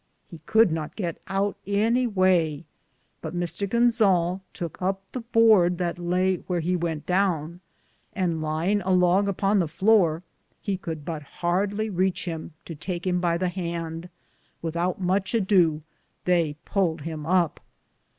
[0.25, 2.65] He could not git out any way,
[3.21, 3.69] but Mr.
[3.69, 7.59] Gonzale Touke up the borde that laye wheare he wente downe,
[8.13, 10.23] and lyinge a longe upon the floure,
[10.59, 14.09] he could but hardly reatche him, to take him by the hande;
[14.63, 15.83] without muche adew
[16.25, 17.59] theye puled him up.